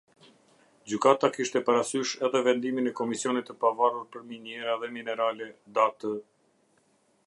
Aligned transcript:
Gjykata 0.93 1.29
kishte 1.35 1.61
parasysh 1.67 2.13
edhe 2.29 2.41
vendimin 2.49 2.91
e 2.91 2.95
Komisionit 3.03 3.49
të 3.51 3.59
Pavarur 3.65 4.09
për 4.17 4.27
Miniera 4.33 4.77
dhe 4.85 4.93
Minerale 4.97 5.53
datë. 5.79 6.17